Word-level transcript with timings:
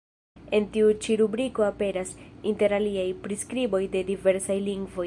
En 0.59 0.63
tiu 0.77 0.87
ĉi 1.05 1.17
rubriko 1.21 1.67
aperas, 1.67 2.15
inter 2.53 2.75
aliaj, 2.79 3.07
priskriboj 3.27 3.85
de 3.97 4.07
diversaj 4.11 4.61
lingvoj. 4.73 4.99